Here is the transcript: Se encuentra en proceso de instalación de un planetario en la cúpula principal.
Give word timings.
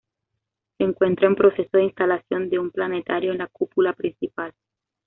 Se 0.79 0.83
encuentra 0.83 1.27
en 1.27 1.35
proceso 1.35 1.77
de 1.77 1.83
instalación 1.83 2.49
de 2.49 2.57
un 2.57 2.71
planetario 2.71 3.33
en 3.33 3.37
la 3.37 3.45
cúpula 3.45 3.93
principal. 3.93 4.51